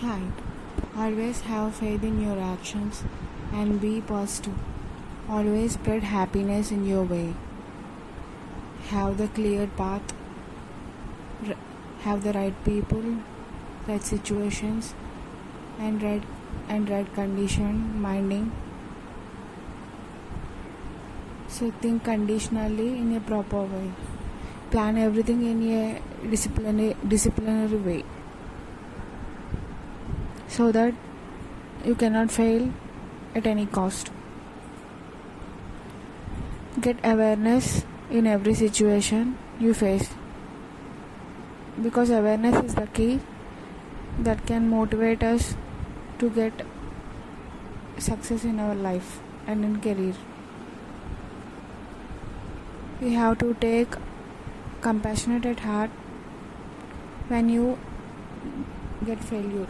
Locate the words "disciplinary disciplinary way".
26.36-28.04